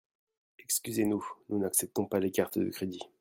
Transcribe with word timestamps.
Excusez-nous, 0.57 1.23
nous 1.49 1.59
n'acceptons 1.59 2.05
pas 2.07 2.19
les 2.19 2.31
cartes 2.31 2.57
de 2.57 2.71
crédit. 2.71 3.03